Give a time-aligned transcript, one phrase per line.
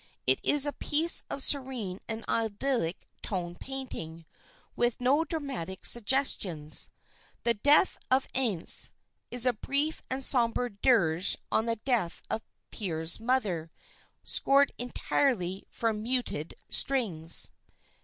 [0.25, 4.25] It is a piece of serene and idyllic tone painting,
[4.75, 6.89] with no dramatic suggestions.
[7.43, 8.89] "The Death of Aase"
[9.29, 12.41] is a brief and sombre dirge on the death of
[12.71, 13.69] Peer's mother,
[14.23, 17.51] scored entirely for muted strings.